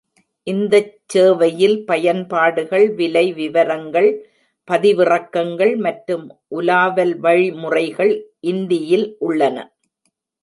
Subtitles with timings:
[0.47, 4.09] இந்தச் சேவையில் பயன்பாடுகள், விலை விவரங்கள்,
[4.67, 6.25] பதிவிறக்கங்கள் மற்றும்
[6.51, 8.13] உலாவல் வழிமுறைகள்
[8.45, 9.57] இந்தியில் உள்ளன.